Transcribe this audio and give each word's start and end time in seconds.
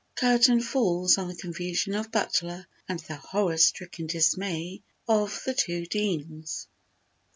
Curtain 0.15 0.61
falls 0.63 1.19
on 1.19 1.27
the 1.27 1.35
confusion 1.35 1.93
of 1.93 2.11
Butler 2.11 2.65
and 2.89 2.99
the 3.01 3.17
horror 3.17 3.57
stricken 3.57 4.07
dismay 4.07 4.81
of 5.07 5.39
the 5.45 5.53
two 5.53 5.85
deans. 5.85 6.67